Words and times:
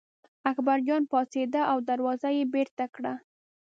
اکبرجان 0.51 1.03
پاڅېد 1.11 1.53
او 1.71 1.77
دروازه 1.89 2.29
یې 2.37 2.43
بېرته 2.53 2.85
کړه. 2.95 3.13